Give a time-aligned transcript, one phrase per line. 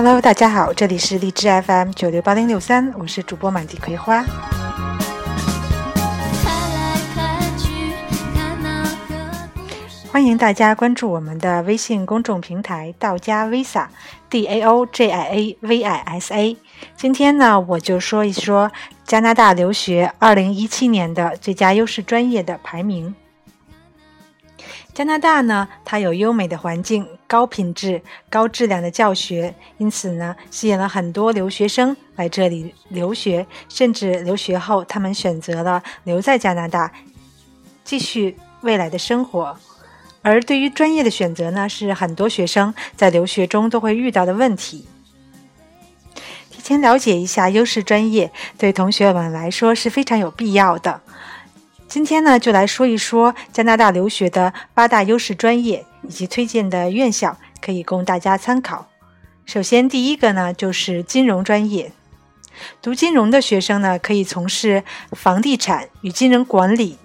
[0.00, 4.24] Hello，大家好，这里是荔枝 FM 九六八零六三，我是主播满地葵花。
[10.12, 16.56] 欢迎大家关注我们的微信公众平台“道家 Visa”，D A O J I A V I S A。
[16.96, 18.70] 今天呢，我就说一说
[19.04, 23.12] 加拿大留学二零一七年的最佳优势专业的排名。
[24.98, 36.90] 加拿大呢，它有优美的环境、高品质、高质量的教学，因此呢，吸引了很多留学生来这里留学，甚至留学后，他们选择了留在加拿大，
[37.84, 39.56] 继续未来的生活。
[40.22, 44.88] 而对于专业的选择呢，是很多学生在留学中都会遇到的问题。
[46.50, 51.02] 提前了解一下优势专业，对同学们来说是非常有必要的。
[51.88, 58.86] 今天呢，就来说一说加拿大留学的八大优势专业以及推荐的院校，可以供大家参考。
[59.46, 61.90] 首先，第一个呢就是金融专业。
[62.82, 66.98] 读金融的学生呢，可以从事房地产与金融管理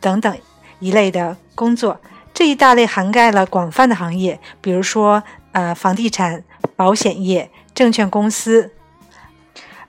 [0.00, 0.38] 等等
[0.80, 1.98] 一类的工作。
[2.34, 6.44] 这一大类涵盖了广泛的行业，比如说呃房地产、
[6.76, 8.70] 保险业、证券公司。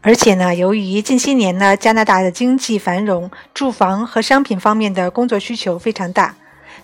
[0.00, 6.34] 而且呢，由于近些年呢，加拿大的经济繁荣，住房和商品方面的工作需求非常大。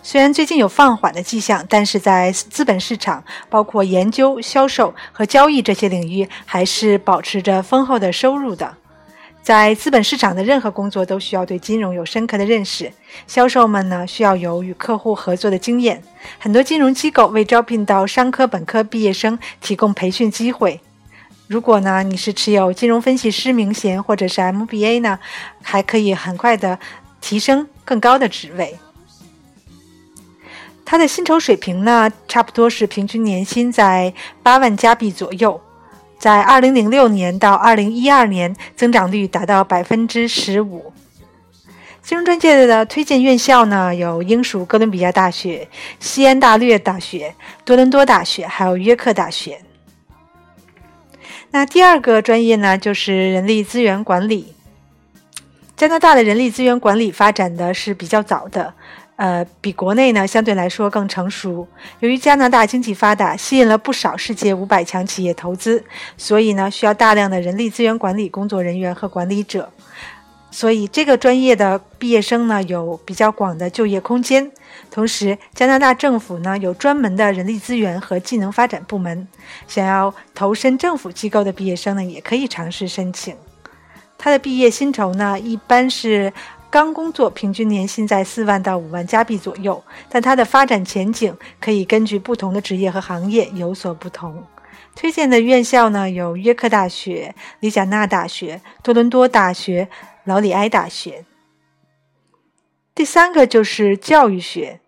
[0.01, 8.75] 虽然最近有放缓的迹象，但是在资本市场，包括研究、销售和交易这些领域，还是保持着丰厚的收入的。
[9.41, 12.91] 在资本市场的任何工作都需要对金融有深刻的认识，
[13.27, 16.01] 销售们呢需要有与客户合作的经验。
[16.39, 20.81] 很多金融机构为招聘到商科本科毕业生提供培训机会。
[21.47, 25.19] 如果呢，你是持有金融分析师名衔或者是 MBA 呢，
[25.61, 26.79] 还可以很快的
[27.21, 28.77] 提升更高的职位。
[30.85, 35.61] 他的薪酬水平呢，差不多是平均年薪在八万加币左右，
[36.17, 40.91] 在二零零六年到二零一二年增长率达到百分之十五。
[42.01, 45.67] 金融专业的推荐院校呢，有英属哥伦比亚大学、
[45.99, 49.61] 西安大略大学、多伦多大学，还有约克大学。
[51.51, 54.53] 那第二个专业呢，就是人力资源管理。
[55.75, 58.73] 加拿大的人力资源管理发展的是比较早的，
[59.15, 61.67] 呃，比国内呢相对来说更成熟。
[61.99, 65.83] 由于加拿大经济发达，吸引了不少世界五百强企业投资，
[66.15, 69.71] 所以呢需要大量的人力资源管理工作人员和管理者。
[70.51, 74.51] 所以这个专业的毕业生呢，有比较广的就业空间。
[74.91, 79.27] 同时，加拿大政府呢有专门的人力资源和技能发展部门，
[79.67, 83.35] 想要投身政府机构的毕业生呢，也可以尝试申请。
[84.17, 86.31] 他的毕业薪酬呢，一般是
[86.69, 94.43] 刚工作，平均年薪在四万到五万加币左右，但他的发展前景可以根据不同的职业和行业有所不同。
[94.95, 99.89] 推荐的院校呢有约克大学、里贾纳大学、多伦多大学。
[100.25, 101.25] 劳里埃大学。
[102.95, 104.79] 第三个就是教育学。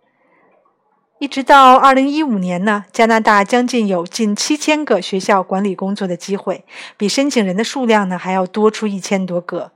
[1.18, 6.66] 一直到二零一五年呢，加拿大将近有近七千个学校管理工作的机会，
[6.98, 9.72] 比申请人的数量呢还要多出一千多个。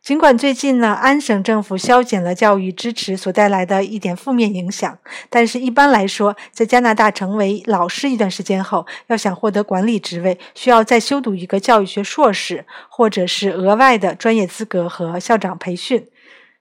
[0.00, 4.98] 尽管最近呢，安省政府削减了教育支持所带来的一点负面影响，
[5.28, 16.06] 但是一般来说，在加拿大成为老师一段时间后，要想获得管理职位，需要再修读一个教育学硕士，或者是额外的专业资格和校长培训。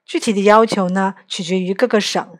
[0.08, 2.40] 具体的要求呢，取决于各个省。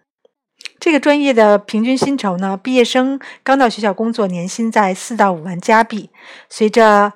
[0.80, 6.10] 这个专业的平均薪酬呢，毕业生刚到学校工作，年薪在四到五万加币，
[6.50, 7.14] 随着。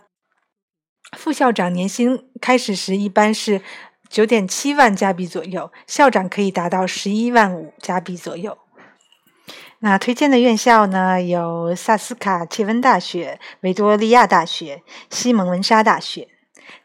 [1.17, 3.61] 副校长年薪开始时一般是
[4.07, 8.57] 九点七万加币左右，校长可以达到十一万五加币左右。
[9.79, 16.29] 那推荐的院校呢，有萨斯卡切温大学、维多利亚大学、西蒙文莎大学。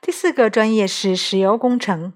[0.00, 2.12] 第四个专业是石油工程。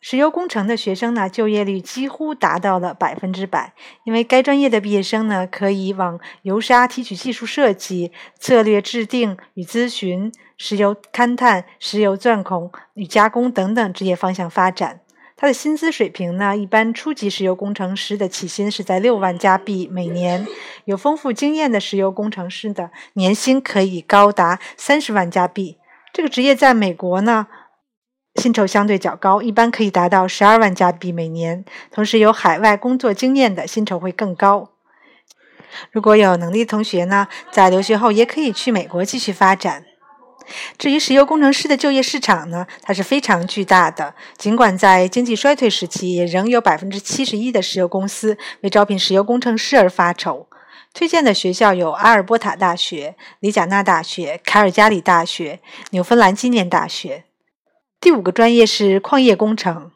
[0.00, 3.74] 石油工程的学生呢，就业率几乎达到了百分之百，
[4.04, 15.00] 因为该专业的毕业生呢，可以往油砂提取技术设计、策略制定与咨询、石油勘探、石油钻孔与加工等等职业方向发展。
[15.36, 20.46] 他的薪资水平呢，一般初级石油工程师的起薪是在六万加币每年，
[20.86, 25.76] 有丰富经验的石油工程师的年薪可以高达三十万加币。
[26.12, 27.46] 这个职业在美国呢？
[28.40, 31.62] 薪酬相对较高，一般可以达到十二万加币每年。
[31.90, 34.70] 同时，有海外工作经验的薪酬会更高。
[35.92, 39.84] 如果有能力的同学呢，在留学后也可以去美国继续发展。
[40.78, 44.14] 至于石油工程师的就业市场呢，它是非常巨大的。
[44.38, 50.48] 尽管在经济衰退时期，也仍有百分之七十一的石油公司为招聘石油工程师而发愁。
[50.94, 55.60] 推荐的学校有阿尔伯塔大学、里贾纳大学、凯尔加里大学、
[55.90, 57.26] 纽芬兰纪念大学。
[58.00, 59.90] 第五个专业是矿业工程。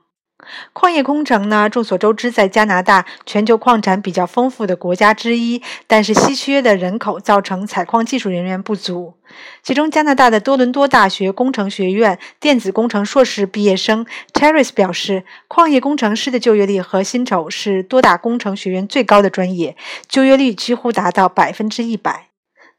[0.74, 9.14] 矿业工程呢，众所周知，在加拿大全球矿产比较丰富的国家之一，但是稀缺的人口造成采矿技术人员不足。
[9.62, 14.04] 其中，加拿大的多伦多大学工程学院电子工程硕士毕业生
[14.34, 19.74] Terry 表示，矿业工程师的就业率和薪酬是多大工程学院最高的专业，
[20.06, 22.28] 就业率几乎达到百分之一百。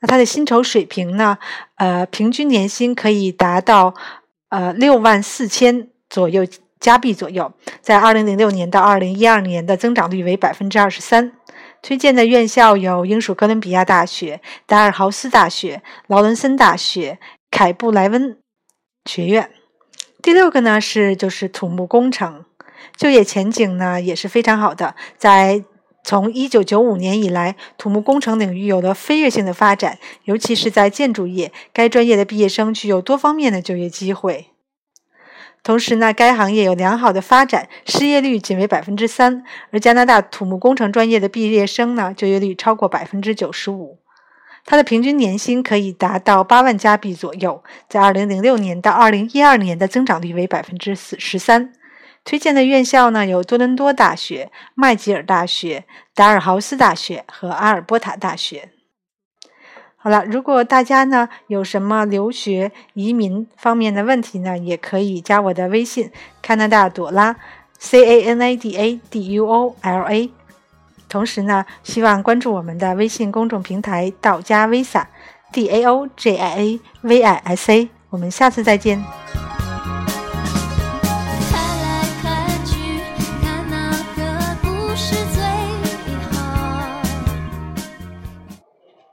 [0.02, 1.40] 那他的薪酬水平呢？
[1.78, 3.96] 呃，平均年薪可以达到
[4.56, 6.46] 呃六万四千左右。
[6.78, 11.32] 加币左右，在二零零六年到二零一二年的增长率为百分之二十三。
[11.82, 17.18] 推荐的院校有英属哥伦比亚大学、达尔豪斯大学、劳伦森大学、
[17.50, 18.38] 凯布莱温
[19.06, 19.50] 学院。
[20.22, 22.46] 第六个呢是就是土木工程，
[22.96, 24.96] 就业前景呢也是非常好的。
[25.18, 25.64] 在
[26.06, 34.52] 从一九九五年以来，土木工程领域有了飞跃性的发展，尤其是在建筑业，该专业的毕业生具有多方面的就业机会。
[35.64, 39.44] 同时呢，该行业有良好的发展，失业率仅为百分之三。
[39.72, 43.98] 而加拿大土木工程专业的毕业生呢，就业率超过百分之九十五。
[44.64, 51.74] 它的平均年薪可以达到八万加币左右，在二零零六年到二零一二年的增长率为百分之四十三。
[52.26, 55.86] 推荐的院校呢，有多伦多大学、麦吉尔大学、
[56.16, 58.72] 达尔豪斯大学和阿尔伯塔大学。
[59.96, 66.12] 好了，如果大家呢有什么留学移民方面的问题呢，也可以加我的微信
[66.42, 67.36] 加拿大朵拉
[67.78, 70.32] C A N A D A D U O L A。
[71.08, 75.06] 同时呢，希望关注我们的微信公众平台道家 Visa
[75.52, 77.90] D A O J I A V I S A。
[78.10, 79.25] 我们下次再见。